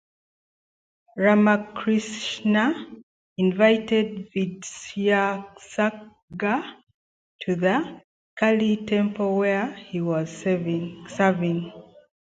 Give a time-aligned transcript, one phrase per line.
[1.15, 2.87] Ramakrishna
[3.37, 6.63] invited Vidyasagar
[7.41, 8.01] to the
[8.35, 11.71] Kali temple where he was serving.